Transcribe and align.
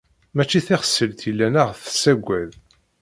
Mačči 0.35 0.59
tiḥeṣṣilt 0.67 1.25
yellan 1.27 1.53
ad 1.61 1.67
ɣ-tessaged. 1.69 2.51